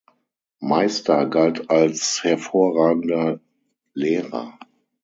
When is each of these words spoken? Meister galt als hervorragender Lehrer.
Meister 0.61 1.27
galt 1.27 1.69
als 1.69 2.23
hervorragender 2.23 3.39
Lehrer. 3.93 4.57